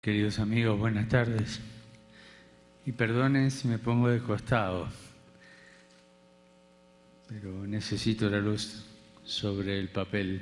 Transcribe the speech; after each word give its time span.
Queridos 0.00 0.38
amigos, 0.38 0.78
buenas 0.78 1.08
tardes. 1.08 1.58
Y 2.86 2.92
perdonen 2.92 3.50
si 3.50 3.66
me 3.66 3.80
pongo 3.80 4.08
de 4.08 4.20
costado, 4.20 4.88
pero 7.26 7.66
necesito 7.66 8.30
la 8.30 8.38
luz 8.38 8.86
sobre 9.24 9.76
el 9.76 9.88
papel. 9.88 10.40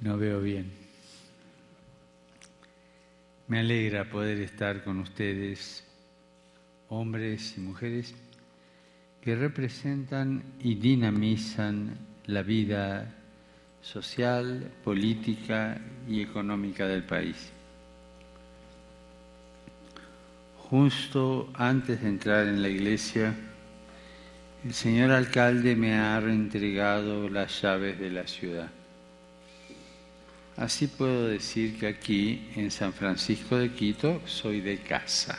No 0.00 0.16
veo 0.16 0.40
bien. 0.40 0.72
Me 3.48 3.58
alegra 3.60 4.08
poder 4.08 4.40
estar 4.40 4.82
con 4.82 5.00
ustedes, 5.00 5.86
hombres 6.88 7.58
y 7.58 7.60
mujeres, 7.60 8.14
que 9.20 9.36
representan 9.36 10.42
y 10.58 10.76
dinamizan 10.76 11.98
la 12.24 12.42
vida 12.42 13.14
social, 13.82 14.72
política 14.82 15.78
y 16.08 16.22
económica 16.22 16.86
del 16.86 17.04
país. 17.04 17.52
Justo 20.70 21.50
antes 21.54 22.00
de 22.00 22.08
entrar 22.08 22.46
en 22.46 22.62
la 22.62 22.68
iglesia, 22.68 23.34
el 24.64 24.72
señor 24.72 25.10
alcalde 25.10 25.74
me 25.74 25.94
ha 25.94 26.16
entregado 26.18 27.28
las 27.28 27.60
llaves 27.60 27.98
de 27.98 28.10
la 28.10 28.24
ciudad. 28.28 28.68
Así 30.56 30.86
puedo 30.86 31.26
decir 31.26 31.76
que 31.76 31.88
aquí, 31.88 32.52
en 32.54 32.70
San 32.70 32.92
Francisco 32.92 33.56
de 33.56 33.72
Quito, 33.72 34.22
soy 34.26 34.60
de 34.60 34.78
casa. 34.78 35.36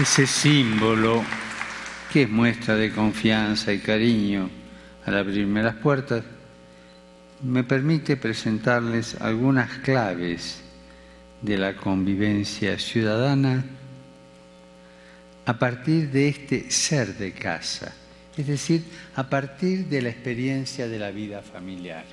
Ese 0.00 0.26
símbolo, 0.26 1.22
que 2.12 2.22
es 2.22 2.28
muestra 2.28 2.74
de 2.74 2.90
confianza 2.90 3.72
y 3.72 3.78
cariño 3.78 4.50
al 5.06 5.18
abrirme 5.18 5.62
las 5.62 5.76
puertas, 5.76 6.24
me 7.42 7.64
permite 7.64 8.16
presentarles 8.16 9.20
algunas 9.20 9.78
claves 9.78 10.60
de 11.40 11.58
la 11.58 11.74
convivencia 11.74 12.78
ciudadana 12.78 13.64
a 15.44 15.58
partir 15.58 16.10
de 16.10 16.28
este 16.28 16.70
ser 16.70 17.18
de 17.18 17.32
casa, 17.32 17.92
es 18.36 18.46
decir, 18.46 18.84
a 19.16 19.28
partir 19.28 19.86
de 19.86 20.02
la 20.02 20.10
experiencia 20.10 20.86
de 20.86 20.98
la 21.00 21.10
vida 21.10 21.42
familiar. 21.42 22.04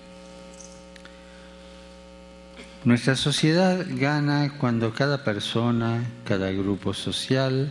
Nuestra 2.83 3.15
sociedad 3.15 3.85
gana 3.87 4.57
cuando 4.57 4.93
cada 4.93 5.23
persona, 5.23 6.03
cada 6.25 6.49
grupo 6.51 6.93
social, 6.93 7.69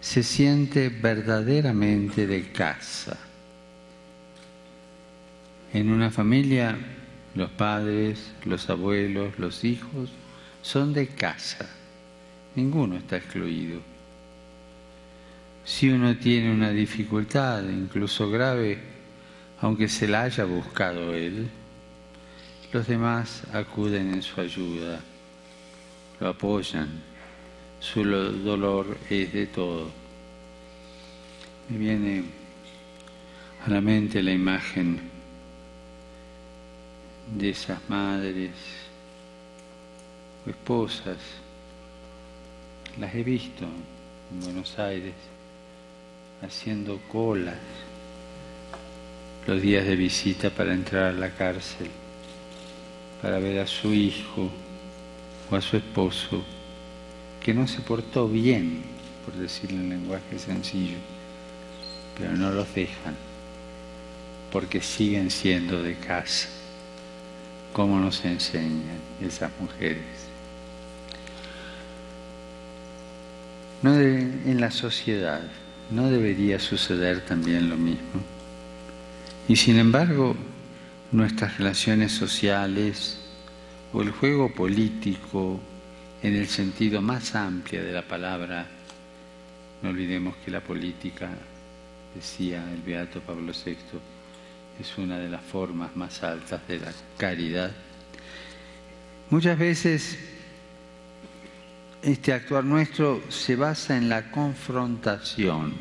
se 0.00 0.22
siente 0.22 0.88
verdaderamente 0.88 2.26
de 2.26 2.50
casa 2.52 3.18
en 5.72 5.90
una 5.90 6.10
familia, 6.10 6.76
los 7.34 7.50
padres, 7.50 8.32
los 8.44 8.68
abuelos, 8.68 9.38
los 9.38 9.64
hijos 9.64 10.10
son 10.62 10.92
de 10.92 11.08
casa. 11.08 11.68
Ninguno 12.56 12.96
está 12.96 13.16
excluido. 13.16 13.80
Si 15.64 15.88
uno 15.88 16.16
tiene 16.16 16.52
una 16.52 16.70
dificultad, 16.70 17.62
incluso 17.68 18.30
grave, 18.30 18.78
aunque 19.60 19.88
se 19.88 20.08
la 20.08 20.22
haya 20.22 20.44
buscado 20.44 21.14
él, 21.14 21.48
los 22.72 22.86
demás 22.86 23.42
acuden 23.52 24.12
en 24.14 24.22
su 24.22 24.40
ayuda, 24.40 25.00
lo 26.18 26.28
apoyan, 26.28 26.88
su 27.78 28.04
dolor 28.04 28.98
es 29.08 29.32
de 29.32 29.46
todo. 29.46 29.90
Me 31.68 31.78
viene 31.78 32.24
a 33.64 33.70
la 33.70 33.80
mente 33.80 34.22
la 34.22 34.32
imagen 34.32 35.09
de 37.36 37.50
esas 37.50 37.78
madres 37.88 38.50
o 40.46 40.50
esposas. 40.50 41.18
Las 42.98 43.14
he 43.14 43.22
visto 43.22 43.64
en 43.64 44.40
Buenos 44.40 44.78
Aires 44.78 45.14
haciendo 46.42 46.98
colas 47.08 47.58
los 49.46 49.62
días 49.62 49.86
de 49.86 49.96
visita 49.96 50.50
para 50.50 50.74
entrar 50.74 51.04
a 51.04 51.12
la 51.12 51.30
cárcel, 51.30 51.88
para 53.22 53.38
ver 53.38 53.60
a 53.60 53.66
su 53.66 53.92
hijo 53.94 54.50
o 55.50 55.56
a 55.56 55.60
su 55.60 55.76
esposo 55.76 56.42
que 57.40 57.54
no 57.54 57.66
se 57.66 57.80
portó 57.80 58.28
bien, 58.28 58.82
por 59.24 59.34
decirlo 59.34 59.78
en 59.78 59.88
lenguaje 59.88 60.38
sencillo, 60.38 60.98
pero 62.18 62.32
no 62.32 62.50
los 62.50 62.74
dejan 62.74 63.16
porque 64.52 64.80
siguen 64.80 65.30
siendo 65.30 65.80
de 65.82 65.94
casa 65.96 66.48
cómo 67.72 67.98
nos 67.98 68.24
enseñan 68.24 69.00
esas 69.20 69.50
mujeres. 69.60 70.04
No 73.82 73.94
en 73.94 74.60
la 74.60 74.70
sociedad 74.70 75.42
no 75.90 76.10
debería 76.10 76.58
suceder 76.58 77.24
también 77.24 77.68
lo 77.68 77.76
mismo. 77.76 78.20
Y 79.48 79.56
sin 79.56 79.78
embargo, 79.78 80.36
nuestras 81.12 81.58
relaciones 81.58 82.12
sociales 82.12 83.18
o 83.92 84.02
el 84.02 84.10
juego 84.10 84.52
político 84.54 85.60
en 86.22 86.36
el 86.36 86.46
sentido 86.46 87.00
más 87.00 87.34
amplio 87.34 87.82
de 87.82 87.92
la 87.92 88.02
palabra, 88.02 88.66
no 89.82 89.88
olvidemos 89.88 90.36
que 90.44 90.50
la 90.50 90.60
política, 90.60 91.30
decía 92.14 92.62
el 92.72 92.82
Beato 92.82 93.20
Pablo 93.20 93.52
VI, 93.52 93.76
es 94.80 94.96
una 94.96 95.18
de 95.18 95.28
las 95.28 95.42
formas 95.42 95.94
más 95.94 96.22
altas 96.22 96.66
de 96.66 96.78
la 96.78 96.92
caridad. 97.18 97.70
Muchas 99.28 99.58
veces 99.58 100.18
este 102.02 102.32
actuar 102.32 102.64
nuestro 102.64 103.22
se 103.28 103.56
basa 103.56 103.96
en 103.96 104.08
la 104.08 104.30
confrontación 104.30 105.74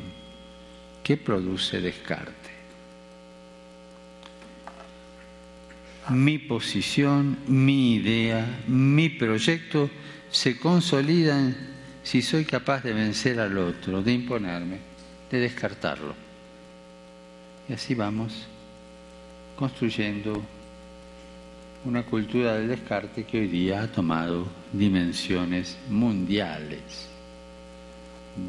que 1.02 1.16
produce 1.16 1.80
descarte. 1.80 2.34
Mi 6.10 6.38
posición, 6.40 7.38
mi 7.48 7.96
idea, 7.96 8.64
mi 8.68 9.10
proyecto 9.10 9.90
se 10.30 10.58
consolidan 10.58 11.56
si 12.04 12.22
soy 12.22 12.46
capaz 12.46 12.84
de 12.84 12.94
vencer 12.94 13.40
al 13.40 13.58
otro, 13.58 14.02
de 14.02 14.12
imponerme, 14.12 14.80
de 15.30 15.40
descartarlo. 15.40 16.16
Y 17.70 17.74
así 17.74 17.94
vamos 17.94 18.48
construyendo 19.60 20.42
una 21.84 22.04
cultura 22.04 22.54
del 22.54 22.70
descarte 22.70 23.26
que 23.26 23.42
hoy 23.42 23.48
día 23.48 23.82
ha 23.82 23.88
tomado 23.92 24.48
dimensiones 24.72 25.78
mundiales 25.90 27.10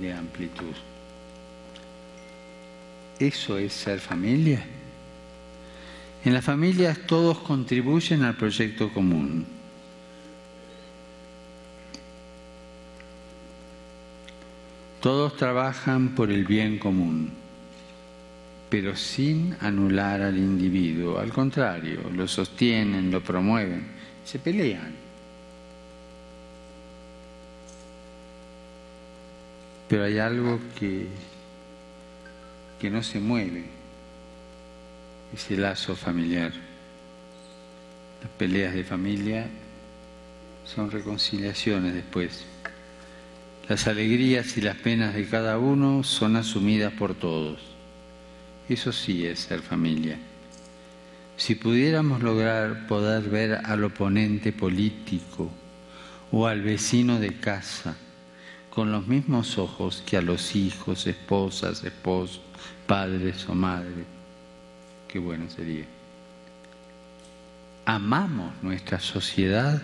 de 0.01 0.13
amplitud. 0.13 0.73
¿Eso 3.19 3.59
es 3.59 3.73
ser 3.73 3.99
familia? 3.99 4.65
En 6.25 6.33
las 6.33 6.45
familias 6.45 6.97
todos 7.09 7.41
contribuyen 7.41 8.23
al 8.23 8.37
proyecto 8.37 8.93
común. 8.93 9.45
Todos 15.01 15.37
trabajan 15.37 16.15
por 16.15 16.31
el 16.31 16.45
bien 16.45 16.79
común 16.79 17.33
pero 18.71 18.95
sin 18.95 19.57
anular 19.61 20.23
al 20.23 20.39
individuo. 20.39 21.19
Al 21.19 21.33
contrario, 21.33 22.09
lo 22.15 22.29
sostienen, 22.29 23.11
lo 23.11 23.21
promueven, 23.21 23.85
se 24.25 24.39
pelean. 24.39 24.95
Pero 29.89 30.05
hay 30.05 30.19
algo 30.19 30.61
que, 30.79 31.09
que 32.81 32.91
no 32.91 33.03
se 33.03 33.19
mueve, 33.19 33.65
es 35.35 35.51
el 35.51 35.63
lazo 35.63 35.97
familiar. 35.97 36.53
Las 38.23 38.31
peleas 38.39 38.73
de 38.73 38.85
familia 38.85 39.49
son 40.65 40.93
reconciliaciones 40.93 41.93
después. 41.93 42.45
Las 43.69 43.89
alegrías 43.89 44.57
y 44.57 44.61
las 44.61 44.77
penas 44.77 45.15
de 45.15 45.27
cada 45.27 45.59
uno 45.59 46.05
son 46.05 46.37
asumidas 46.37 46.93
por 46.93 47.17
todos. 47.17 47.71
Eso 48.71 48.93
sí 48.93 49.27
es 49.27 49.41
ser 49.41 49.63
familia. 49.63 50.17
Si 51.37 51.57
pudiéramos 51.57 52.23
lograr 52.23 52.87
poder 52.87 53.29
ver 53.29 53.61
al 53.65 53.83
oponente 53.83 54.53
político 54.53 55.51
o 56.31 56.47
al 56.47 56.63
vecino 56.63 57.19
de 57.19 57.35
casa 57.41 57.97
con 58.73 58.93
los 58.93 59.09
mismos 59.09 59.59
ojos 59.59 60.05
que 60.07 60.19
a 60.19 60.23
los 60.23 60.55
hijos, 60.55 61.09
esposas, 61.09 61.83
esposos, 61.83 62.43
padres 62.87 63.45
o 63.49 63.57
madres, 63.57 64.07
qué 65.09 65.19
bueno 65.19 65.51
sería. 65.51 65.87
¿Amamos 67.87 68.53
nuestra 68.63 69.01
sociedad? 69.01 69.83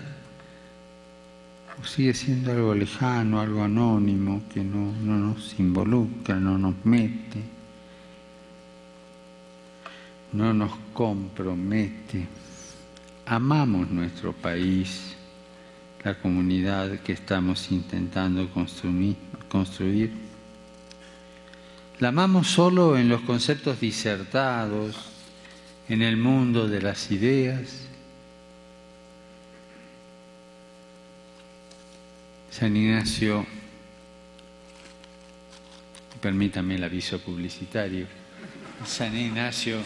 ¿O 1.82 1.84
sigue 1.84 2.14
siendo 2.14 2.52
algo 2.52 2.72
lejano, 2.72 3.40
algo 3.40 3.64
anónimo 3.64 4.44
que 4.54 4.62
no, 4.62 4.92
no 5.02 5.18
nos 5.18 5.58
involucra, 5.58 6.36
no 6.36 6.56
nos 6.56 6.76
mete? 6.84 7.55
No 10.32 10.52
nos 10.52 10.72
compromete. 10.92 12.26
Amamos 13.26 13.90
nuestro 13.90 14.32
país, 14.32 15.16
la 16.04 16.14
comunidad 16.18 17.00
que 17.00 17.12
estamos 17.12 17.70
intentando 17.72 18.48
construir. 18.50 20.10
La 21.98 22.08
amamos 22.08 22.48
solo 22.48 22.96
en 22.98 23.08
los 23.08 23.22
conceptos 23.22 23.80
disertados, 23.80 24.96
en 25.88 26.02
el 26.02 26.16
mundo 26.16 26.68
de 26.68 26.82
las 26.82 27.10
ideas. 27.10 27.86
San 32.50 32.76
Ignacio, 32.76 33.44
permítame 36.20 36.76
el 36.76 36.84
aviso 36.84 37.18
publicitario, 37.18 38.06
San 38.84 39.16
Ignacio 39.16 39.78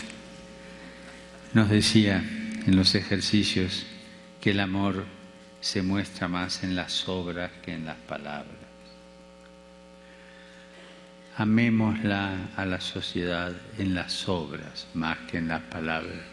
nos 1.53 1.69
decía 1.69 2.23
en 2.67 2.77
los 2.77 2.95
ejercicios 2.95 3.87
que 4.41 4.51
el 4.51 4.61
amor 4.61 5.05
se 5.61 5.83
muestra 5.83 6.29
más 6.29 6.63
en 6.63 6.77
las 6.77 7.09
obras 7.09 7.51
que 7.65 7.75
en 7.75 7.87
las 7.87 7.97
palabras. 7.97 8.47
Amémosla 11.37 12.51
a 12.57 12.65
la 12.67 12.81
sociedad 12.81 13.53
en 13.79 13.95
las 13.95 14.29
obras 14.29 14.87
más 14.95 15.19
que 15.31 15.39
en 15.39 15.49
las 15.49 15.63
palabras. 15.63 16.25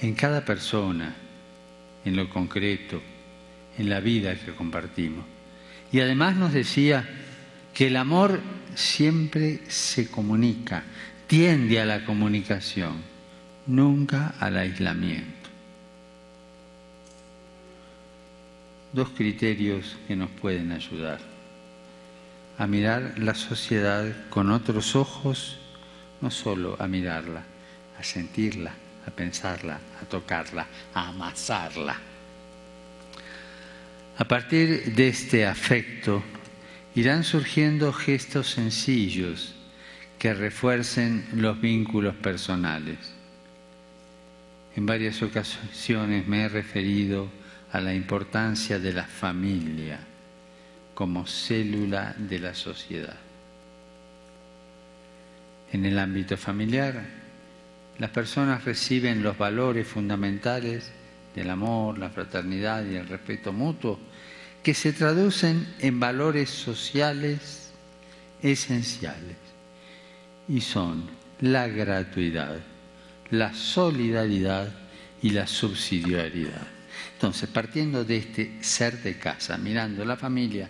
En 0.00 0.14
cada 0.14 0.44
persona, 0.44 1.14
en 2.04 2.16
lo 2.16 2.28
concreto, 2.28 3.00
en 3.78 3.88
la 3.88 4.00
vida 4.00 4.34
que 4.34 4.54
compartimos. 4.54 5.24
Y 5.92 6.00
además 6.00 6.36
nos 6.36 6.52
decía 6.52 7.08
que 7.72 7.86
el 7.86 7.96
amor 7.96 8.40
siempre 8.74 9.60
se 9.68 10.10
comunica, 10.10 10.82
tiende 11.26 11.80
a 11.80 11.86
la 11.86 12.04
comunicación, 12.04 13.15
nunca 13.66 14.34
al 14.40 14.56
aislamiento. 14.56 15.50
Dos 18.92 19.10
criterios 19.10 19.96
que 20.06 20.16
nos 20.16 20.30
pueden 20.30 20.72
ayudar 20.72 21.18
a 22.58 22.66
mirar 22.66 23.14
la 23.18 23.34
sociedad 23.34 24.06
con 24.30 24.50
otros 24.50 24.96
ojos, 24.96 25.58
no 26.20 26.30
solo 26.30 26.76
a 26.78 26.86
mirarla, 26.86 27.42
a 27.98 28.02
sentirla, 28.02 28.72
a 29.06 29.10
pensarla, 29.10 29.78
a 30.00 30.04
tocarla, 30.06 30.66
a 30.94 31.08
amasarla. 31.08 31.96
A 34.18 34.24
partir 34.24 34.94
de 34.94 35.08
este 35.08 35.46
afecto 35.46 36.22
irán 36.94 37.24
surgiendo 37.24 37.92
gestos 37.92 38.52
sencillos 38.52 39.54
que 40.18 40.32
refuercen 40.32 41.28
los 41.34 41.60
vínculos 41.60 42.14
personales. 42.14 43.15
En 44.76 44.84
varias 44.84 45.22
ocasiones 45.22 46.26
me 46.28 46.42
he 46.42 46.48
referido 46.48 47.28
a 47.72 47.80
la 47.80 47.94
importancia 47.94 48.78
de 48.78 48.92
la 48.92 49.04
familia 49.04 49.98
como 50.94 51.26
célula 51.26 52.14
de 52.16 52.38
la 52.38 52.54
sociedad. 52.54 53.16
En 55.72 55.84
el 55.84 55.98
ámbito 55.98 56.36
familiar, 56.36 57.02
las 57.98 58.10
personas 58.10 58.64
reciben 58.64 59.22
los 59.22 59.36
valores 59.36 59.88
fundamentales 59.88 60.92
del 61.34 61.50
amor, 61.50 61.98
la 61.98 62.10
fraternidad 62.10 62.84
y 62.84 62.96
el 62.96 63.08
respeto 63.08 63.52
mutuo 63.52 63.98
que 64.62 64.74
se 64.74 64.92
traducen 64.92 65.66
en 65.78 65.98
valores 65.98 66.50
sociales 66.50 67.72
esenciales 68.42 69.36
y 70.48 70.60
son 70.60 71.08
la 71.40 71.66
gratuidad, 71.66 72.58
la 73.30 73.52
solidaridad 73.54 74.68
y 75.22 75.30
la 75.30 75.46
subsidiariedad. 75.46 76.66
Entonces, 77.14 77.48
partiendo 77.48 78.04
de 78.04 78.18
este 78.18 78.58
ser 78.60 79.02
de 79.02 79.18
casa, 79.18 79.56
mirando 79.56 80.04
la 80.04 80.16
familia, 80.16 80.68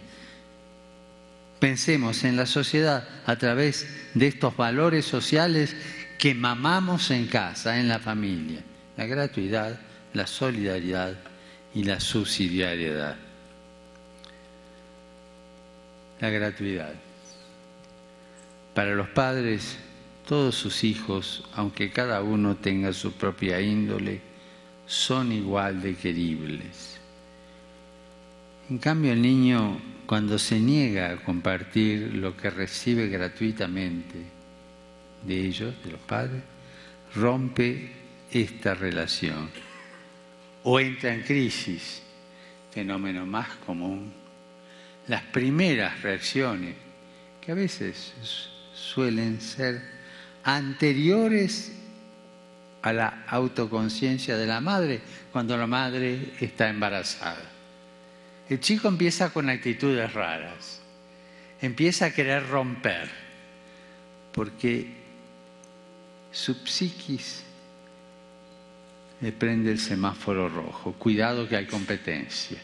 pensemos 1.59 2.25
en 2.25 2.37
la 2.37 2.47
sociedad 2.47 3.09
a 3.27 3.37
través 3.37 3.87
de 4.15 4.29
estos 4.29 4.57
valores 4.57 5.05
sociales 5.05 5.75
que 6.19 6.35
mamamos 6.35 7.11
en 7.11 7.27
casa, 7.27 7.79
en 7.79 7.89
la 7.89 7.99
familia, 7.99 8.61
la 8.97 9.07
gratuidad, 9.07 9.79
la 10.15 10.27
solidaridad 10.27 11.15
y 11.75 11.85
la 11.85 12.01
subsidiariedad. 12.01 13.17
La 16.21 16.31
gratuidad. 16.31 16.95
Para 18.75 18.95
los 18.95 19.09
padres, 19.09 19.77
todos 20.27 20.57
sus 20.57 20.85
hijos, 20.85 21.45
aunque 21.55 21.91
cada 21.91 22.21
uno 22.21 22.57
tenga 22.57 22.93
su 22.93 23.13
propia 23.13 23.61
índole, 23.61 24.21
son 24.87 25.33
igual 25.33 25.81
de 25.81 25.95
queribles. 25.95 26.99
En 28.69 28.79
cambio, 28.79 29.13
el 29.13 29.23
niño, 29.23 29.81
cuando 30.07 30.39
se 30.39 30.59
niega 30.59 31.11
a 31.11 31.17
compartir 31.17 32.15
lo 32.15 32.37
que 32.37 32.51
recibe 32.51 33.07
gratuitamente 33.09 34.19
de 35.25 35.47
ellos, 35.47 35.75
de 35.85 35.93
los 35.93 36.01
padres, 36.01 36.43
rompe 37.15 37.93
esta 38.33 38.75
relación 38.75 39.49
o 40.65 40.81
entra 40.81 41.15
en 41.15 41.23
crisis, 41.23 42.03
fenómeno 42.73 43.25
más 43.25 43.49
común. 43.65 44.13
Las 45.07 45.23
primeras 45.23 46.03
reacciones, 46.03 46.75
que 47.41 47.53
a 47.53 47.55
veces 47.55 48.13
suelen 48.75 49.41
ser 49.41 49.96
anteriores 50.47 51.73
a 52.81 52.93
la 52.93 53.25
autoconciencia 53.27 54.37
de 54.37 54.47
la 54.47 54.61
madre 54.61 55.01
cuando 55.33 55.57
la 55.57 55.67
madre 55.67 56.35
está 56.41 56.69
embarazada. 56.69 57.51
El 58.49 58.61
chico 58.61 58.87
empieza 58.87 59.31
con 59.31 59.51
actitudes 59.51 60.13
raras, 60.13 60.81
empieza 61.61 62.07
a 62.07 62.11
querer 62.13 62.49
romper, 62.49 63.11
porque 64.33 64.87
su 66.31 66.55
psiquis 66.55 67.43
le 69.21 69.33
prende 69.33 69.73
el 69.73 69.81
semáforo 69.81 70.49
rojo. 70.49 70.93
Cuidado 70.93 71.49
que 71.49 71.57
hay 71.57 71.67
competencia, 71.67 72.59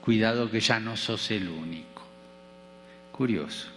cuidado 0.00 0.50
que 0.50 0.60
ya 0.60 0.80
no 0.80 0.96
sos 0.96 1.30
el 1.30 1.46
único. 1.50 2.02
Curioso. 3.12 3.68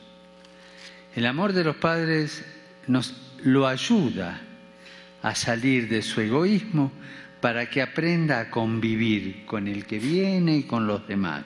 El 1.14 1.26
amor 1.26 1.52
de 1.52 1.66
los 1.66 1.76
padres 1.76 2.46
nos 2.90 3.14
lo 3.44 3.68
ayuda 3.68 4.42
a 5.22 5.36
salir 5.36 5.88
de 5.88 6.02
su 6.02 6.22
egoísmo 6.22 6.92
para 7.40 7.70
que 7.70 7.84
aprenda 7.84 8.40
a 8.40 8.50
convivir 8.50 9.46
con 9.46 9.68
el 9.68 9.86
que 9.86 10.00
viene 10.00 10.58
y 10.58 10.64
con 10.64 10.88
los 10.88 11.08
demás, 11.08 11.46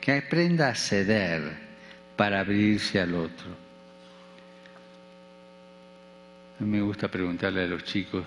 que 0.00 0.12
aprenda 0.12 0.70
a 0.70 0.74
ceder 0.74 1.42
para 2.16 2.40
abrirse 2.40 2.98
al 2.98 3.14
otro. 3.14 3.50
A 6.58 6.64
mí 6.64 6.70
me 6.70 6.80
gusta 6.80 7.08
preguntarle 7.08 7.64
a 7.64 7.66
los 7.66 7.84
chicos, 7.84 8.24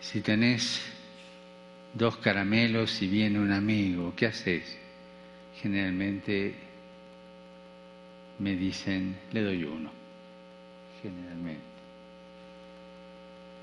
si 0.00 0.20
tenés 0.20 0.80
dos 1.92 2.18
caramelos 2.18 3.02
y 3.02 3.08
viene 3.08 3.40
un 3.40 3.52
amigo, 3.52 4.14
¿qué 4.16 4.26
haces? 4.26 4.78
Generalmente 5.60 6.54
me 8.38 8.54
dicen, 8.54 9.16
le 9.32 9.42
doy 9.42 9.64
uno, 9.64 10.01
generalmente. 11.02 11.60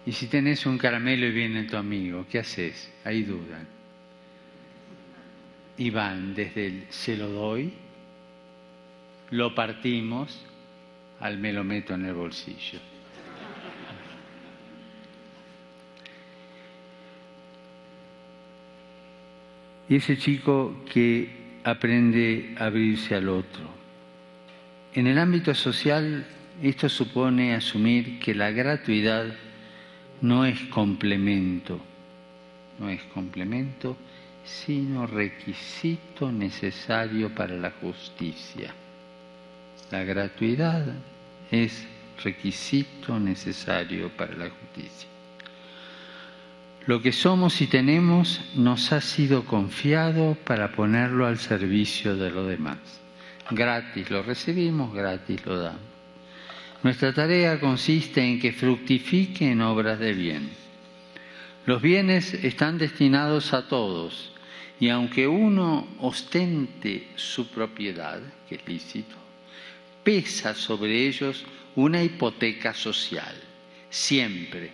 Y 0.05 0.12
si 0.12 0.27
tenés 0.27 0.65
un 0.65 0.77
caramelo 0.77 1.27
y 1.27 1.31
viene 1.31 1.63
tu 1.63 1.77
amigo, 1.77 2.25
¿qué 2.29 2.39
haces? 2.39 2.91
Ahí 3.03 3.24
dudan. 3.24 3.67
Y 5.77 5.89
van 5.91 6.34
desde 6.34 6.67
el 6.67 6.86
se 6.89 7.15
lo 7.15 7.29
doy, 7.29 7.74
lo 9.31 9.53
partimos, 9.55 10.46
al 11.19 11.38
me 11.38 11.53
lo 11.53 11.63
meto 11.63 11.93
en 11.93 12.05
el 12.05 12.13
bolsillo. 12.13 12.79
Y 19.89 19.96
ese 19.96 20.17
chico 20.17 20.84
que 20.91 21.29
aprende 21.63 22.55
a 22.60 22.65
abrirse 22.65 23.15
al 23.15 23.27
otro. 23.27 23.67
En 24.93 25.08
el 25.08 25.17
ámbito 25.17 25.53
social, 25.53 26.25
esto 26.61 26.89
supone 26.89 27.55
asumir 27.55 28.19
que 28.19 28.35
la 28.35 28.51
gratuidad 28.51 29.27
no 30.21 30.45
es 30.45 30.59
complemento, 30.65 31.79
no 32.79 32.89
es 32.89 33.01
complemento, 33.13 33.95
sino 34.43 35.07
requisito 35.07 36.31
necesario 36.31 37.33
para 37.33 37.55
la 37.55 37.71
justicia. 37.71 38.73
La 39.91 40.03
gratuidad 40.03 40.85
es 41.51 41.87
requisito 42.23 43.19
necesario 43.19 44.09
para 44.09 44.35
la 44.35 44.49
justicia. 44.49 45.07
Lo 46.85 47.01
que 47.01 47.11
somos 47.11 47.61
y 47.61 47.67
tenemos 47.67 48.41
nos 48.55 48.91
ha 48.91 49.01
sido 49.01 49.45
confiado 49.45 50.35
para 50.43 50.71
ponerlo 50.71 51.27
al 51.27 51.37
servicio 51.37 52.17
de 52.17 52.31
los 52.31 52.47
demás. 52.47 52.79
Gratis 53.51 54.09
lo 54.09 54.23
recibimos, 54.23 54.93
gratis 54.93 55.45
lo 55.45 55.57
damos. 55.59 55.98
Nuestra 56.81 57.13
tarea 57.13 57.59
consiste 57.59 58.24
en 58.24 58.39
que 58.39 58.53
fructifique 58.53 59.51
en 59.51 59.62
obras 59.62 60.00
de 60.00 60.13
bien. 60.13 60.50
Los 61.65 61.81
bienes 61.81 62.33
están 62.33 62.77
destinados 62.77 63.53
a 63.53 63.67
todos 63.67 64.31
y 64.79 64.88
aunque 64.88 65.27
uno 65.27 65.88
ostente 66.00 67.09
su 67.15 67.50
propiedad, 67.50 68.21
que 68.48 68.55
es 68.55 68.67
lícito, 68.67 69.15
pesa 70.03 70.55
sobre 70.55 71.05
ellos 71.05 71.43
una 71.75 72.01
hipoteca 72.01 72.74
social, 72.74 73.36
siempre. 73.89 74.71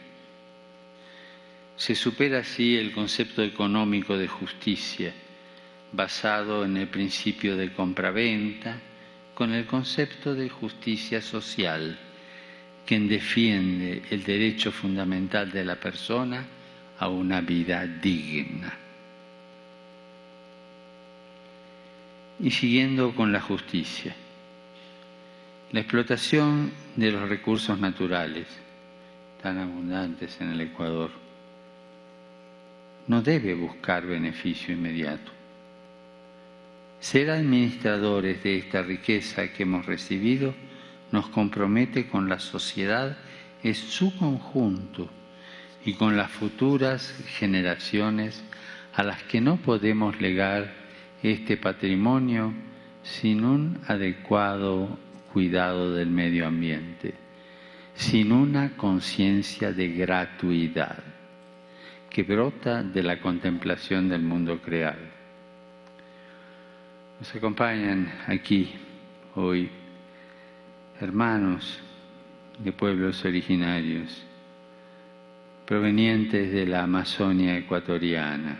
Se 1.75 1.95
supera 1.95 2.39
así 2.39 2.77
el 2.77 2.91
concepto 2.91 3.41
económico 3.41 4.15
de 4.15 4.27
justicia, 4.27 5.11
basado 5.91 6.63
en 6.63 6.77
el 6.77 6.87
principio 6.87 7.57
de 7.57 7.73
compraventa, 7.73 8.79
con 9.35 9.53
el 9.53 9.65
concepto 9.65 10.33
de 10.33 10.49
justicia 10.49 11.21
social, 11.21 11.99
quien 12.85 13.09
defiende 13.09 14.01
el 14.09 14.23
derecho 14.23 14.71
fundamental 14.71 15.51
de 15.51 15.65
la 15.65 15.75
persona 15.75 16.45
a 16.97 17.09
una 17.09 17.41
vida 17.41 17.85
digna. 17.85 18.73
Y 22.39 22.49
siguiendo 22.49 23.13
con 23.13 23.31
la 23.33 23.41
justicia, 23.41 24.15
la 25.71 25.81
explotación 25.81 26.71
de 26.95 27.11
los 27.11 27.27
recursos 27.27 27.77
naturales 27.77 28.47
tan 29.43 29.57
abundantes 29.57 30.39
en 30.39 30.51
el 30.51 30.61
Ecuador 30.61 31.11
no 33.07 33.21
debe 33.21 33.53
buscar 33.53 34.05
beneficio 34.05 34.73
inmediato 34.73 35.35
ser 37.05 37.29
administradores 37.29 38.41
de 38.41 38.57
esta 38.57 38.81
riqueza 38.81 39.53
que 39.53 39.61
hemos 39.61 39.85
recibido 39.85 40.55
nos 41.11 41.27
compromete 41.27 42.07
con 42.07 42.27
la 42.27 42.39
sociedad 42.39 43.15
en 43.61 43.75
su 43.75 44.17
conjunto 44.17 45.07
y 45.85 45.93
con 45.93 46.17
las 46.17 46.31
futuras 46.31 47.13
generaciones 47.37 48.43
a 48.95 49.03
las 49.03 49.21
que 49.21 49.39
no 49.39 49.57
podemos 49.57 50.19
legar 50.19 50.73
este 51.21 51.57
patrimonio 51.57 52.53
sin 53.03 53.45
un 53.45 53.81
adecuado 53.85 54.97
cuidado 55.31 55.93
del 55.93 56.09
medio 56.09 56.47
ambiente, 56.47 57.13
sin 57.93 58.31
una 58.31 58.75
conciencia 58.75 59.71
de 59.71 59.89
gratuidad 59.89 61.03
que 62.09 62.23
brota 62.23 62.81
de 62.81 63.03
la 63.03 63.21
contemplación 63.21 64.09
del 64.09 64.23
mundo 64.23 64.59
creado. 64.59 65.14
Nos 67.19 67.33
acompañan 67.33 68.11
aquí 68.27 68.75
hoy 69.35 69.69
hermanos 70.99 71.79
de 72.59 72.73
pueblos 72.73 73.23
originarios 73.23 74.21
provenientes 75.65 76.51
de 76.51 76.65
la 76.65 76.83
Amazonia 76.83 77.57
ecuatoriana. 77.57 78.59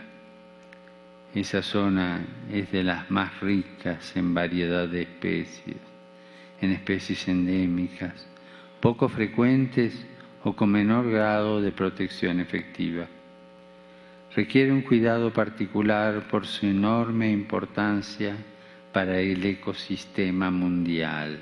Esa 1.34 1.60
zona 1.60 2.24
es 2.50 2.72
de 2.72 2.82
las 2.82 3.10
más 3.10 3.38
ricas 3.40 4.16
en 4.16 4.32
variedad 4.32 4.88
de 4.88 5.02
especies, 5.02 5.76
en 6.62 6.72
especies 6.72 7.28
endémicas, 7.28 8.26
poco 8.80 9.10
frecuentes 9.10 10.06
o 10.44 10.56
con 10.56 10.70
menor 10.70 11.10
grado 11.10 11.60
de 11.60 11.72
protección 11.72 12.40
efectiva 12.40 13.06
requiere 14.36 14.70
un 14.70 14.82
cuidado 14.82 15.32
particular 15.32 16.28
por 16.28 16.46
su 16.46 16.66
enorme 16.66 17.30
importancia 17.30 18.36
para 18.92 19.18
el 19.18 19.42
ecosistema 19.46 20.50
mundial, 20.50 21.38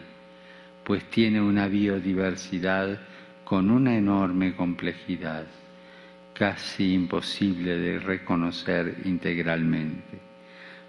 pues 0.85 1.03
tiene 1.11 1.41
una 1.41 1.67
biodiversidad 1.67 3.01
con 3.43 3.69
una 3.71 3.97
enorme 3.97 4.55
complejidad, 4.55 5.45
casi 6.35 6.95
imposible 6.95 7.77
de 7.79 7.99
reconocer 7.99 8.99
integralmente. 9.05 10.21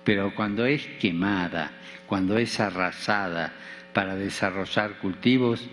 Pero 0.03 0.35
cuando 0.35 0.63
es 0.67 0.85
quemada, 0.99 1.71
cuando 2.05 2.37
es 2.37 2.59
arrasada 2.59 3.51
para 3.93 4.15
desarrollar 4.15 4.99
cultivos, 4.99 5.67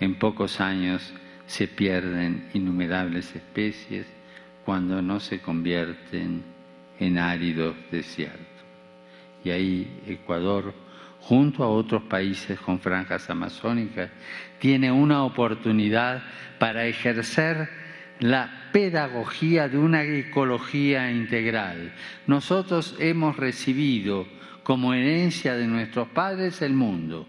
en 0.00 0.16
pocos 0.16 0.60
años 0.60 1.14
se 1.46 1.66
pierden 1.66 2.50
innumerables 2.52 3.34
especies 3.34 4.17
cuando 4.68 5.00
no 5.00 5.18
se 5.18 5.40
convierten 5.40 6.42
en 7.00 7.16
áridos 7.16 7.74
desiertos. 7.90 8.44
Y 9.42 9.48
ahí 9.48 10.02
Ecuador, 10.06 10.74
junto 11.20 11.64
a 11.64 11.70
otros 11.70 12.02
países 12.02 12.60
con 12.60 12.78
franjas 12.78 13.30
amazónicas, 13.30 14.10
tiene 14.58 14.92
una 14.92 15.24
oportunidad 15.24 16.22
para 16.58 16.84
ejercer 16.84 17.70
la 18.20 18.68
pedagogía 18.70 19.70
de 19.70 19.78
una 19.78 20.02
ecología 20.02 21.10
integral. 21.10 21.94
Nosotros 22.26 22.94
hemos 22.98 23.38
recibido 23.38 24.26
como 24.64 24.92
herencia 24.92 25.54
de 25.54 25.66
nuestros 25.66 26.08
padres 26.08 26.60
el 26.60 26.74
mundo, 26.74 27.26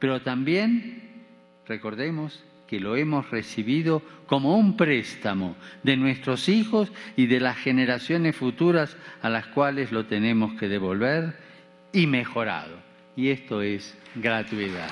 pero 0.00 0.22
también, 0.22 1.22
recordemos, 1.68 2.42
lo 2.78 2.96
hemos 2.96 3.30
recibido 3.30 4.02
como 4.26 4.56
un 4.56 4.76
préstamo 4.76 5.56
de 5.82 5.96
nuestros 5.96 6.48
hijos 6.48 6.92
y 7.16 7.26
de 7.26 7.40
las 7.40 7.56
generaciones 7.56 8.36
futuras 8.36 8.96
a 9.22 9.28
las 9.28 9.46
cuales 9.48 9.92
lo 9.92 10.06
tenemos 10.06 10.54
que 10.54 10.68
devolver 10.68 11.36
y 11.92 12.06
mejorado. 12.06 12.76
Y 13.16 13.28
esto 13.28 13.62
es 13.62 13.96
gratuidad. 14.14 14.90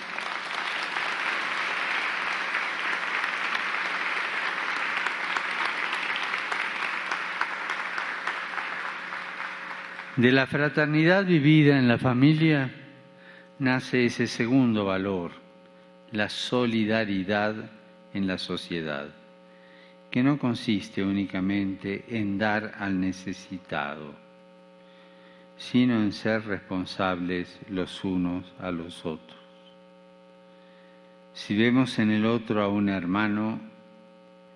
De 10.16 10.30
la 10.30 10.46
fraternidad 10.46 11.24
vivida 11.24 11.78
en 11.78 11.88
la 11.88 11.96
familia 11.96 12.70
nace 13.58 14.04
ese 14.04 14.26
segundo 14.26 14.84
valor, 14.84 15.32
la 16.12 16.28
solidaridad 16.28 17.54
en 18.12 18.26
la 18.26 18.36
sociedad, 18.36 19.08
que 20.10 20.22
no 20.22 20.38
consiste 20.38 21.02
únicamente 21.02 22.04
en 22.08 22.36
dar 22.36 22.74
al 22.78 23.00
necesitado, 23.00 24.12
sino 25.56 25.94
en 25.94 26.12
ser 26.12 26.44
responsables 26.44 27.58
los 27.70 28.04
unos 28.04 28.44
a 28.60 28.70
los 28.70 29.06
otros. 29.06 29.40
Si 31.32 31.56
vemos 31.56 31.98
en 31.98 32.10
el 32.10 32.26
otro 32.26 32.62
a 32.62 32.68
un 32.68 32.90
hermano, 32.90 33.58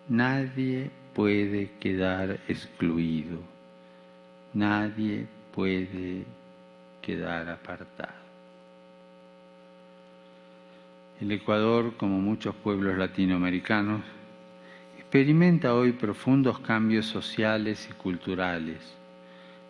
nadie 0.09 0.91
puede 1.15 1.71
quedar 1.81 2.39
excluido, 2.49 3.39
nadie 4.53 5.27
puede 5.55 6.27
quedar 7.01 7.49
apartado. 7.49 8.25
El 11.21 11.33
Ecuador, 11.33 11.95
como 11.97 12.21
muchos 12.21 12.55
pueblos 12.55 12.99
latinoamericanos, 12.99 14.03
experimenta 14.99 15.75
hoy 15.75 15.93
profundos 15.93 16.59
cambios 16.59 17.07
sociales 17.07 17.89
y 17.91 17.95
culturales, 17.95 18.95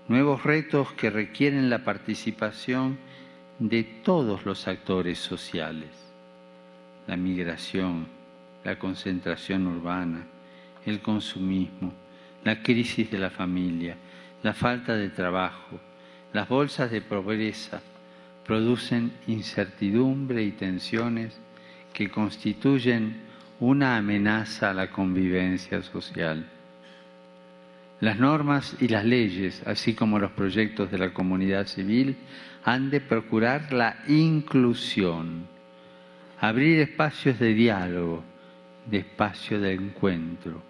nuevos 0.09 0.43
retos 0.43 0.93
que 0.95 1.09
requieren 1.09 1.71
la 1.71 1.85
participación 1.85 2.99
de 3.61 3.85
todos 3.85 4.45
los 4.45 4.67
actores 4.67 5.21
sociales. 5.21 5.91
La 7.07 7.17
migración, 7.17 8.09
la 8.65 8.77
concentración 8.77 9.69
urbana, 9.69 10.27
el 10.85 11.01
consumismo, 11.01 11.93
la 12.43 12.61
crisis 12.61 13.09
de 13.09 13.19
la 13.19 13.31
familia, 13.31 13.97
la 14.43 14.53
falta 14.53 14.97
de 14.97 15.11
trabajo, 15.11 15.79
las 16.33 16.49
bolsas 16.49 16.91
de 16.91 17.03
pobreza, 17.03 17.81
producen 18.47 19.13
incertidumbre 19.27 20.43
y 20.45 20.53
tensiones 20.53 21.37
que 21.93 22.09
constituyen 22.09 23.17
una 23.59 23.97
amenaza 23.97 24.71
a 24.71 24.75
la 24.75 24.91
convivencia 24.91 25.83
social. 25.83 26.47
Las 28.01 28.19
normas 28.19 28.77
y 28.79 28.89
las 28.89 29.05
leyes, 29.05 29.63
así 29.67 29.95
como 29.95 30.19
los 30.19 30.31
proyectos 30.33 30.91
de 30.91 30.99
la 30.99 31.13
comunidad 31.13 31.67
civil, 31.67 32.17
han 32.65 32.91
de 32.91 33.01
procurar 33.01 33.73
la 33.73 33.97
inclusión, 34.07 35.47
abrir 36.39 36.81
espacios 36.81 37.39
de 37.39 37.55
diálogo, 37.55 38.23
de 38.89 38.99
espacio 38.99 39.61
de 39.61 39.73
encuentro, 39.73 40.63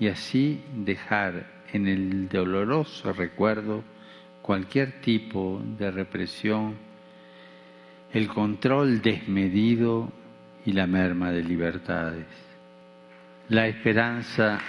y 0.00 0.08
así 0.08 0.62
dejar 0.74 1.46
en 1.72 1.86
el 1.86 2.28
doloroso 2.28 3.12
recuerdo 3.12 3.84
cualquier 4.40 5.00
tipo 5.02 5.62
de 5.78 5.90
represión 5.90 6.91
el 8.12 8.28
control 8.28 9.00
desmedido 9.00 10.12
y 10.66 10.72
la 10.72 10.86
merma 10.86 11.30
de 11.30 11.42
libertades. 11.42 12.26
La 13.48 13.66
esperanza 13.66 14.60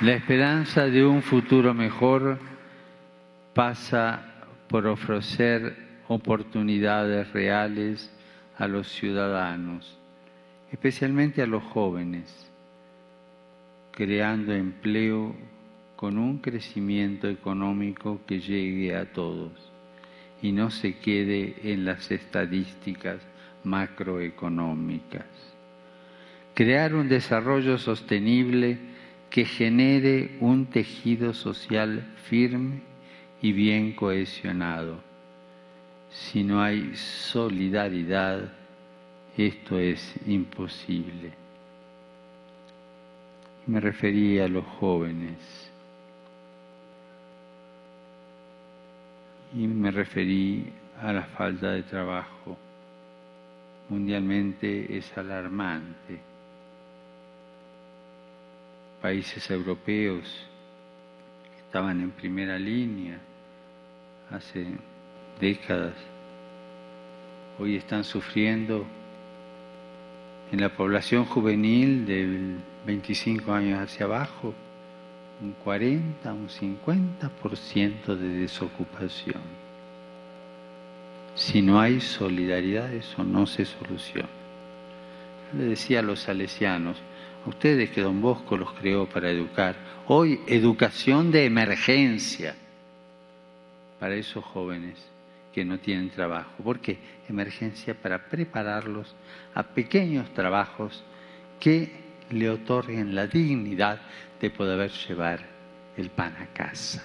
La 0.00 0.14
esperanza 0.14 0.86
de 0.86 1.04
un 1.04 1.20
futuro 1.20 1.74
mejor 1.74 2.38
pasa 3.52 4.22
por 4.66 4.86
ofrecer 4.86 5.76
oportunidades 6.08 7.30
reales 7.34 8.10
a 8.56 8.66
los 8.66 8.88
ciudadanos, 8.88 9.98
especialmente 10.72 11.42
a 11.42 11.46
los 11.46 11.62
jóvenes, 11.62 12.50
creando 13.90 14.54
empleo 14.54 15.36
con 16.00 16.16
un 16.16 16.38
crecimiento 16.38 17.28
económico 17.28 18.22
que 18.26 18.40
llegue 18.40 18.96
a 18.96 19.12
todos 19.12 19.52
y 20.40 20.50
no 20.50 20.70
se 20.70 20.96
quede 20.96 21.56
en 21.62 21.84
las 21.84 22.10
estadísticas 22.10 23.20
macroeconómicas. 23.64 25.26
Crear 26.54 26.94
un 26.94 27.10
desarrollo 27.10 27.76
sostenible 27.76 28.78
que 29.28 29.44
genere 29.44 30.38
un 30.40 30.64
tejido 30.64 31.34
social 31.34 32.02
firme 32.30 32.80
y 33.42 33.52
bien 33.52 33.92
cohesionado. 33.92 35.02
Si 36.08 36.42
no 36.42 36.62
hay 36.62 36.96
solidaridad, 36.96 38.50
esto 39.36 39.78
es 39.78 40.14
imposible. 40.26 41.32
Me 43.66 43.80
refería 43.80 44.46
a 44.46 44.48
los 44.48 44.64
jóvenes 44.64 45.69
y 49.54 49.66
me 49.66 49.90
referí 49.90 50.72
a 51.00 51.12
la 51.12 51.22
falta 51.22 51.72
de 51.72 51.82
trabajo. 51.82 52.56
Mundialmente 53.88 54.96
es 54.96 55.16
alarmante. 55.16 56.20
Países 59.02 59.50
europeos 59.50 60.46
que 61.54 61.60
estaban 61.66 62.00
en 62.00 62.10
primera 62.10 62.58
línea 62.58 63.18
hace 64.30 64.66
décadas, 65.40 65.94
hoy 67.58 67.76
están 67.76 68.04
sufriendo 68.04 68.86
en 70.52 70.60
la 70.60 70.68
población 70.68 71.24
juvenil 71.24 72.06
del 72.06 72.58
25 72.86 73.52
años 73.52 73.80
hacia 73.80 74.06
abajo 74.06 74.54
un 75.40 75.52
40, 75.64 76.32
un 76.32 76.48
50% 76.48 78.16
de 78.16 78.28
desocupación. 78.28 79.40
Si 81.34 81.62
no 81.62 81.80
hay 81.80 82.00
solidaridad, 82.00 82.92
eso 82.92 83.24
no 83.24 83.46
se 83.46 83.64
soluciona. 83.64 84.28
le 85.56 85.64
decía 85.64 86.00
a 86.00 86.02
los 86.02 86.20
salesianos, 86.20 86.96
a 87.44 87.48
ustedes 87.48 87.90
que 87.90 88.02
don 88.02 88.20
Bosco 88.20 88.56
los 88.56 88.72
creó 88.74 89.06
para 89.06 89.30
educar, 89.30 89.74
hoy 90.06 90.40
educación 90.46 91.30
de 91.30 91.46
emergencia 91.46 92.54
para 93.98 94.14
esos 94.14 94.44
jóvenes 94.44 94.98
que 95.52 95.64
no 95.64 95.78
tienen 95.78 96.10
trabajo. 96.10 96.50
¿Por 96.62 96.80
qué? 96.80 96.98
Emergencia 97.28 97.94
para 97.94 98.28
prepararlos 98.28 99.14
a 99.54 99.62
pequeños 99.62 100.32
trabajos 100.34 101.02
que 101.58 101.99
le 102.30 102.50
otorguen 102.50 103.14
la 103.14 103.26
dignidad 103.26 104.00
de 104.40 104.50
poder 104.50 104.90
llevar 104.90 105.40
el 105.96 106.10
pan 106.10 106.34
a 106.40 106.46
casa. 106.46 107.02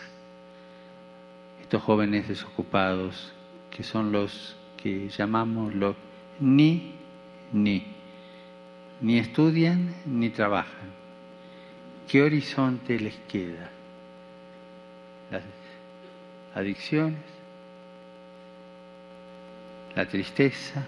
Estos 1.61 1.81
jóvenes 1.81 2.27
desocupados, 2.27 3.33
que 3.71 3.83
son 3.83 4.11
los 4.11 4.55
que 4.81 5.09
llamamos 5.09 5.73
los 5.73 5.95
ni, 6.39 6.93
ni, 7.51 7.85
ni 9.01 9.17
estudian 9.17 9.93
ni 10.05 10.29
trabajan. 10.29 10.93
¿Qué 12.07 12.21
horizonte 12.21 12.99
les 12.99 13.15
queda? 13.27 13.69
Las 15.31 15.41
adicciones, 16.53 17.19
la 19.95 20.05
tristeza, 20.05 20.85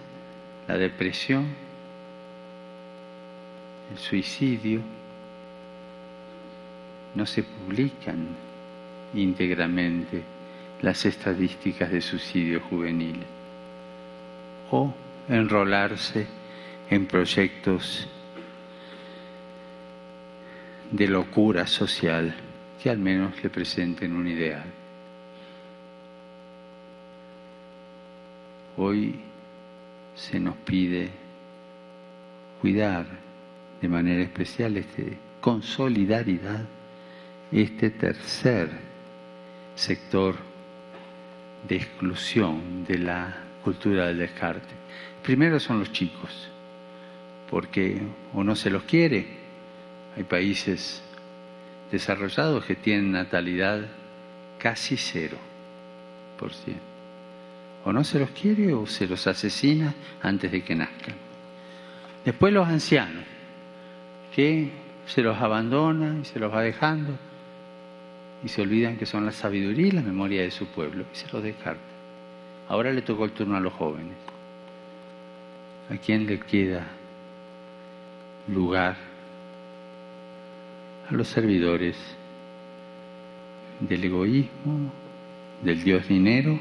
la 0.68 0.78
depresión, 0.78 1.48
el 3.92 3.98
suicidio 3.98 4.82
no 7.16 7.26
se 7.26 7.44
publican 7.44 8.28
íntegramente 9.14 10.22
las 10.82 11.06
estadísticas 11.06 11.92
de 11.92 12.02
suicidio 12.02 12.62
juvenil 12.62 13.18
o 14.72 14.94
enrolarse 15.30 16.28
en 16.90 17.06
proyectos 17.06 18.08
de 20.92 21.08
locura 21.08 21.66
social 21.68 22.36
que 22.82 22.90
al 22.90 23.00
menos 23.00 23.42
le 23.42 23.50
presenten 23.50 24.16
un 24.16 24.28
ideal. 24.28 24.66
Hoy 28.78 29.20
se 30.16 30.40
nos 30.40 30.56
pide 30.58 31.10
cuidar 32.62 33.27
de 33.82 33.88
manera 33.88 34.24
especial 34.24 34.78
este, 34.78 35.18
con 35.42 35.62
solidaridad 35.62 36.66
este 37.52 37.90
tercer 37.90 38.70
sector 39.76 40.36
de 41.68 41.76
exclusión 41.76 42.86
de 42.86 42.98
la 42.98 43.38
cultura 43.64 44.08
del 44.08 44.20
descarte. 44.20 44.74
Primero 45.24 45.60
son 45.60 45.80
los 45.80 45.92
chicos, 45.92 46.50
porque 47.50 48.02
o 48.34 48.44
no 48.44 48.56
se 48.56 48.70
los 48.70 48.84
quiere, 48.84 49.28
hay 50.16 50.24
países 50.24 51.04
desarrollados 51.92 52.66
que 52.66 52.76
tienen 52.76 53.12
natalidad 53.12 53.86
casi 54.58 54.98
cero 54.98 55.38
por 56.40 56.54
ciento. 56.54 56.82
O 57.86 57.94
no 57.94 58.04
se 58.04 58.20
los 58.20 58.32
quiere 58.32 58.74
o 58.74 58.86
se 58.86 59.08
los 59.08 59.28
asesina 59.28 59.94
antes 60.22 60.52
de 60.52 60.62
que 60.64 60.76
nazcan. 60.76 61.16
Después 62.26 62.54
los 62.54 62.68
ancianos, 62.68 63.24
que 64.38 64.70
se 65.08 65.24
los 65.24 65.36
abandona 65.42 66.20
y 66.22 66.24
se 66.24 66.38
los 66.38 66.54
va 66.54 66.62
dejando 66.62 67.18
y 68.44 68.50
se 68.50 68.62
olvidan 68.62 68.96
que 68.96 69.08
son 69.08 69.26
la 69.26 69.32
sabiduría 69.32 69.88
y 69.88 69.92
la 69.92 70.04
memoria 70.04 70.44
de 70.44 70.52
su 70.52 70.68
pueblo 70.68 71.06
y 71.12 71.16
se 71.18 71.28
los 71.34 71.42
descarta. 71.42 71.82
Ahora 72.70 72.94
le 72.94 73.02
tocó 73.02 73.26
el 73.26 73.32
turno 73.32 73.58
a 73.58 73.60
los 73.60 73.74
jóvenes. 73.74 74.16
¿A 75.90 75.98
quién 75.98 76.28
le 76.28 76.40
queda 76.40 76.86
lugar? 78.48 78.96
A 81.10 81.16
los 81.16 81.28
servidores 81.28 81.98
del 83.80 84.04
egoísmo, 84.04 84.92
del 85.64 85.84
Dios 85.84 86.08
dinero, 86.08 86.60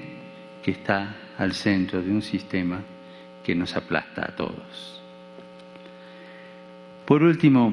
que 0.63 0.71
está 0.71 1.15
al 1.37 1.53
centro 1.53 2.01
de 2.01 2.11
un 2.11 2.23
sistema 2.23 2.81
que 3.45 3.55
nos 3.55 3.77
aplasta 3.77 4.23
a 4.23 4.35
todos. 4.35 5.03
Por 7.07 7.23
último, 7.23 7.73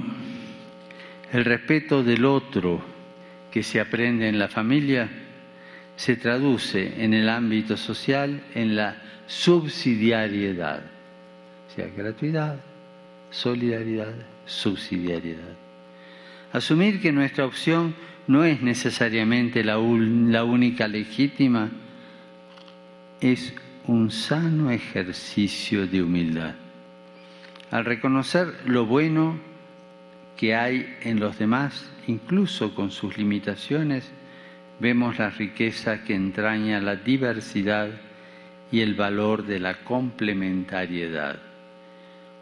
el 1.32 1.44
respeto 1.44 2.04
del 2.04 2.24
otro 2.26 2.82
que 3.52 3.64
se 3.64 3.80
aprende 3.80 4.28
en 4.28 4.38
la 4.38 4.48
familia 4.48 5.10
se 5.96 6.16
traduce 6.16 7.04
en 7.04 7.16
el 7.16 7.28
ámbito 7.28 7.76
social 7.76 8.44
en 8.54 8.76
la 8.76 9.02
subsidiariedad, 9.26 10.84
o 11.68 11.76
sea, 11.76 11.88
gratuidad, 11.96 12.60
solidaridad, 13.32 14.14
subsidiariedad. 14.46 15.56
Asumir 16.52 17.02
que 17.02 17.12
nuestra 17.12 17.46
opción 17.48 17.96
no 18.28 18.44
es 18.44 18.62
necesariamente 18.62 19.64
la, 19.64 19.78
la 19.78 20.44
única 20.44 20.88
legítima 20.88 21.72
es 23.20 23.54
un 23.88 24.12
sano 24.12 24.70
ejercicio 24.70 25.88
de 25.88 26.04
humildad. 26.04 26.54
Al 27.74 27.86
reconocer 27.86 28.54
lo 28.66 28.86
bueno 28.86 29.40
que 30.38 30.54
hay 30.54 30.96
en 31.02 31.20
los 31.20 31.40
demás, 31.40 31.92
incluso 32.06 32.76
con 32.76 32.92
sus 32.92 33.18
limitaciones, 33.18 34.12
vemos 34.80 35.18
la 35.18 35.32
riqueza 35.32 36.04
que 36.04 36.14
entraña 36.14 36.80
la 36.80 36.98
diversidad 36.98 37.90
y 38.72 38.82
el 38.82 38.94
valor 38.94 39.48
de 39.48 39.60
la 39.60 39.74
complementariedad. 39.84 41.40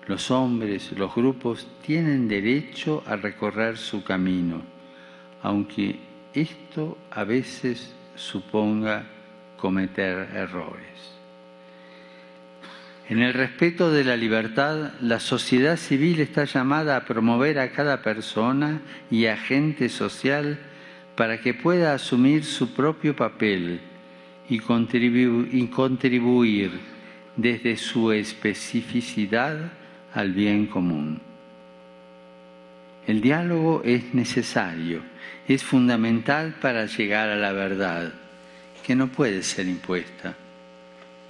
Los 0.05 0.31
hombres, 0.31 0.91
los 0.97 1.15
grupos 1.15 1.65
tienen 1.81 2.27
derecho 2.27 3.01
a 3.07 3.15
recorrer 3.15 3.77
su 3.77 4.03
camino, 4.03 4.61
aunque 5.43 5.95
esto 6.33 6.97
a 7.09 7.23
veces 7.23 7.95
suponga 8.15 9.05
cometer 9.55 10.27
errores. 10.35 11.20
En 13.11 13.21
el 13.21 13.33
respeto 13.33 13.91
de 13.91 14.05
la 14.05 14.15
libertad, 14.15 14.93
la 15.01 15.19
sociedad 15.19 15.75
civil 15.75 16.21
está 16.21 16.45
llamada 16.45 16.95
a 16.95 17.03
promover 17.03 17.59
a 17.59 17.73
cada 17.73 18.01
persona 18.01 18.79
y 19.11 19.25
agente 19.25 19.89
social 19.89 20.57
para 21.17 21.41
que 21.41 21.53
pueda 21.53 21.93
asumir 21.93 22.45
su 22.45 22.73
propio 22.73 23.13
papel 23.13 23.81
y, 24.47 24.59
contribuir 24.59 26.71
desde 27.35 27.75
su 27.75 28.13
especificidad 28.13 29.57
al 30.13 30.31
bien 30.31 30.67
común. 30.67 31.19
El 33.07 33.19
diálogo 33.19 33.81
es 33.83 34.13
necesario, 34.13 35.01
es 35.49 35.65
fundamental 35.65 36.55
para 36.61 36.85
llegar 36.85 37.27
a 37.27 37.35
la 37.35 37.51
verdad, 37.51 38.13
que 38.87 38.95
no 38.95 39.09
puede 39.09 39.43
ser 39.43 39.67
impuesta 39.67 40.33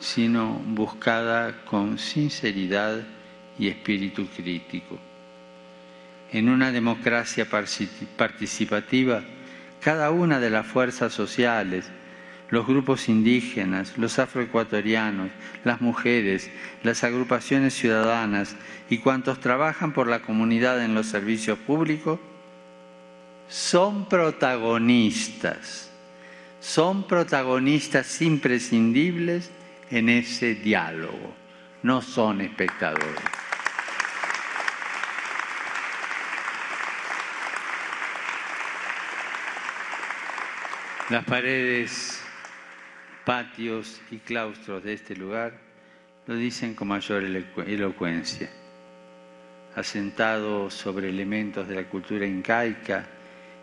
sino 0.01 0.59
buscada 0.65 1.63
con 1.63 1.97
sinceridad 1.99 3.03
y 3.57 3.67
espíritu 3.67 4.27
crítico. 4.35 4.97
En 6.31 6.49
una 6.49 6.71
democracia 6.71 7.47
participativa, 8.17 9.23
cada 9.79 10.09
una 10.11 10.39
de 10.39 10.49
las 10.49 10.65
fuerzas 10.65 11.13
sociales, 11.13 11.89
los 12.49 12.65
grupos 12.65 13.09
indígenas, 13.09 13.97
los 13.97 14.17
afroecuatorianos, 14.17 15.29
las 15.63 15.81
mujeres, 15.81 16.49
las 16.83 17.03
agrupaciones 17.03 17.75
ciudadanas 17.75 18.55
y 18.89 18.97
cuantos 18.97 19.39
trabajan 19.39 19.93
por 19.93 20.07
la 20.07 20.21
comunidad 20.21 20.83
en 20.83 20.95
los 20.95 21.05
servicios 21.05 21.59
públicos, 21.59 22.19
son 23.47 24.09
protagonistas, 24.09 25.91
son 26.59 27.07
protagonistas 27.07 28.21
imprescindibles 28.21 29.51
en 29.91 30.09
ese 30.09 30.55
diálogo, 30.55 31.35
no 31.83 32.01
son 32.01 32.41
espectadores. 32.41 33.21
Las 41.09 41.25
paredes, 41.25 42.23
patios 43.25 44.01
y 44.11 44.19
claustros 44.19 44.81
de 44.81 44.93
este 44.93 45.13
lugar 45.13 45.59
lo 46.25 46.35
dicen 46.35 46.73
con 46.73 46.87
mayor 46.87 47.23
elocuencia. 47.23 48.49
Asentado 49.75 50.69
sobre 50.69 51.09
elementos 51.09 51.67
de 51.67 51.75
la 51.75 51.83
cultura 51.89 52.25
incaica 52.25 53.05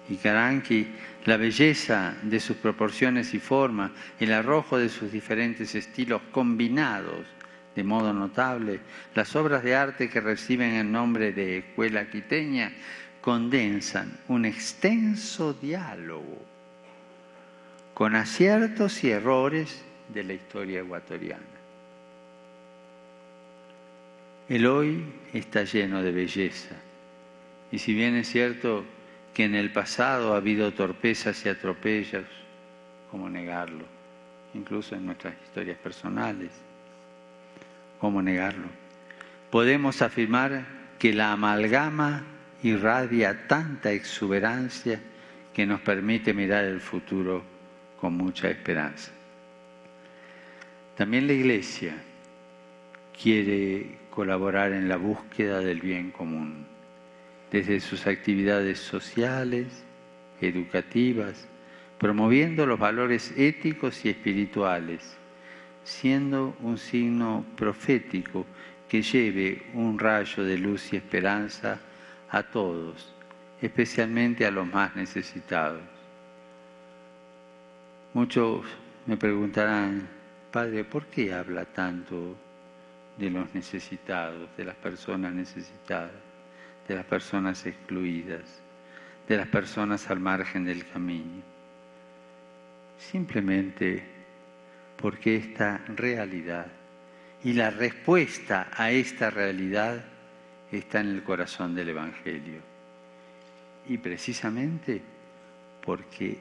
y 0.08 0.16
caranqui, 0.16 0.88
la 1.24 1.36
belleza 1.36 2.14
de 2.22 2.40
sus 2.40 2.56
proporciones 2.56 3.34
y 3.34 3.38
forma, 3.38 3.92
el 4.18 4.32
arrojo 4.32 4.78
de 4.78 4.88
sus 4.88 5.12
diferentes 5.12 5.74
estilos 5.74 6.22
combinados 6.32 7.26
de 7.78 7.84
modo 7.84 8.12
notable, 8.12 8.80
las 9.14 9.36
obras 9.36 9.62
de 9.62 9.76
arte 9.76 10.08
que 10.08 10.20
reciben 10.20 10.74
el 10.74 10.90
nombre 10.90 11.32
de 11.32 11.58
escuela 11.58 12.10
quiteña 12.10 12.72
condensan 13.20 14.18
un 14.26 14.44
extenso 14.44 15.52
diálogo 15.52 16.42
con 17.94 18.16
aciertos 18.16 19.04
y 19.04 19.10
errores 19.10 19.84
de 20.12 20.24
la 20.24 20.32
historia 20.32 20.80
ecuatoriana. 20.80 21.42
El 24.48 24.66
hoy 24.66 25.04
está 25.32 25.62
lleno 25.62 26.02
de 26.02 26.10
belleza 26.10 26.74
y 27.70 27.78
si 27.78 27.94
bien 27.94 28.16
es 28.16 28.28
cierto 28.28 28.84
que 29.38 29.44
en 29.44 29.54
el 29.54 29.70
pasado 29.70 30.34
ha 30.34 30.38
habido 30.38 30.72
torpezas 30.72 31.46
y 31.46 31.48
atropellos, 31.48 32.24
¿cómo 33.08 33.30
negarlo? 33.30 33.84
Incluso 34.52 34.96
en 34.96 35.06
nuestras 35.06 35.32
historias 35.44 35.78
personales, 35.78 36.50
¿cómo 38.00 38.20
negarlo? 38.20 38.66
Podemos 39.52 40.02
afirmar 40.02 40.64
que 40.98 41.12
la 41.12 41.30
amalgama 41.30 42.24
irradia 42.64 43.46
tanta 43.46 43.92
exuberancia 43.92 45.00
que 45.54 45.64
nos 45.66 45.82
permite 45.82 46.34
mirar 46.34 46.64
el 46.64 46.80
futuro 46.80 47.44
con 48.00 48.14
mucha 48.14 48.50
esperanza. 48.50 49.12
También 50.96 51.28
la 51.28 51.34
Iglesia 51.34 51.94
quiere 53.22 53.98
colaborar 54.10 54.72
en 54.72 54.88
la 54.88 54.96
búsqueda 54.96 55.60
del 55.60 55.80
bien 55.80 56.10
común, 56.10 56.66
desde 57.50 57.80
sus 57.80 58.06
actividades 58.06 58.78
sociales, 58.78 59.84
educativas, 60.40 61.48
promoviendo 61.98 62.66
los 62.66 62.78
valores 62.78 63.32
éticos 63.36 64.04
y 64.04 64.10
espirituales, 64.10 65.16
siendo 65.84 66.56
un 66.60 66.78
signo 66.78 67.44
profético 67.56 68.46
que 68.88 69.02
lleve 69.02 69.62
un 69.74 69.98
rayo 69.98 70.44
de 70.44 70.58
luz 70.58 70.92
y 70.92 70.96
esperanza 70.96 71.80
a 72.30 72.42
todos, 72.42 73.12
especialmente 73.60 74.46
a 74.46 74.50
los 74.50 74.66
más 74.66 74.94
necesitados. 74.94 75.82
Muchos 78.14 78.64
me 79.06 79.16
preguntarán, 79.16 80.08
Padre, 80.50 80.84
¿por 80.84 81.06
qué 81.06 81.32
habla 81.32 81.64
tanto 81.64 82.36
de 83.18 83.30
los 83.30 83.52
necesitados, 83.54 84.48
de 84.56 84.64
las 84.64 84.76
personas 84.76 85.32
necesitadas, 85.32 86.27
de 86.88 86.94
las 86.96 87.04
personas 87.04 87.64
excluidas, 87.66 88.62
de 89.28 89.36
las 89.36 89.46
personas 89.48 90.10
al 90.10 90.18
margen 90.18 90.64
del 90.64 90.86
camino? 90.88 91.42
Simplemente 92.98 94.02
porque 94.96 95.36
esta 95.36 95.78
realidad 95.86 96.66
y 97.44 97.52
la 97.52 97.70
respuesta 97.70 98.68
a 98.74 98.90
esta 98.90 99.30
realidad 99.30 100.04
está 100.72 101.00
en 101.00 101.08
el 101.10 101.22
corazón 101.22 101.74
del 101.74 101.90
Evangelio. 101.90 102.60
Y 103.88 103.98
precisamente 103.98 105.00
porque 105.84 106.38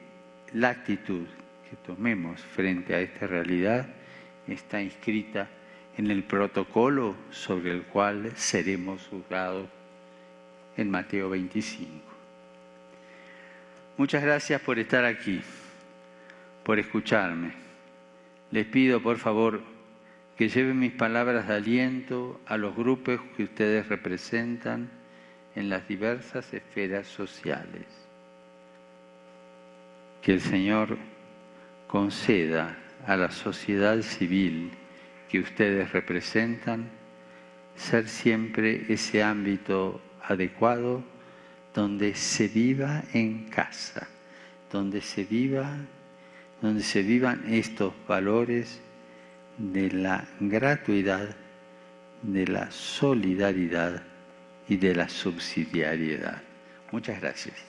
la 0.54 0.70
actitud 0.70 1.26
que 1.70 1.76
tomemos 1.86 2.40
frente 2.40 2.94
a 2.94 3.00
esta 3.00 3.26
realidad 3.26 3.86
está 4.46 4.82
inscrita 4.82 5.48
en 5.96 6.10
el 6.10 6.24
protocolo 6.24 7.14
sobre 7.30 7.72
el 7.72 7.82
cual 7.82 8.32
seremos 8.36 9.06
juzgados 9.08 9.68
en 10.78 10.90
Mateo 10.90 11.28
25. 11.28 11.90
Muchas 13.98 14.22
gracias 14.22 14.60
por 14.62 14.78
estar 14.78 15.04
aquí, 15.04 15.40
por 16.62 16.78
escucharme. 16.78 17.52
Les 18.52 18.64
pido, 18.64 19.02
por 19.02 19.18
favor, 19.18 19.60
que 20.36 20.48
lleven 20.48 20.78
mis 20.78 20.92
palabras 20.92 21.48
de 21.48 21.54
aliento 21.54 22.40
a 22.46 22.56
los 22.56 22.76
grupos 22.76 23.20
que 23.36 23.42
ustedes 23.42 23.88
representan 23.88 24.88
en 25.56 25.68
las 25.68 25.86
diversas 25.88 26.54
esferas 26.54 27.08
sociales. 27.08 27.84
Que 30.22 30.34
el 30.34 30.40
Señor 30.40 30.96
conceda 31.88 32.78
a 33.04 33.16
la 33.16 33.32
sociedad 33.32 34.00
civil 34.02 34.70
que 35.28 35.40
ustedes 35.40 35.90
representan 35.90 36.88
ser 37.74 38.08
siempre 38.08 38.84
ese 38.88 39.24
ámbito 39.24 40.00
adecuado 40.28 41.02
donde 41.74 42.14
se 42.14 42.48
viva 42.48 43.02
en 43.12 43.48
casa, 43.48 44.06
donde 44.70 45.00
se 45.00 45.24
viva, 45.24 45.76
donde 46.60 46.82
se 46.82 47.02
vivan 47.02 47.42
estos 47.48 47.94
valores 48.06 48.80
de 49.56 49.90
la 49.90 50.28
gratuidad, 50.38 51.34
de 52.22 52.46
la 52.46 52.70
solidaridad 52.70 54.02
y 54.68 54.76
de 54.76 54.94
la 54.94 55.08
subsidiariedad. 55.08 56.42
Muchas 56.92 57.20
gracias. 57.20 57.64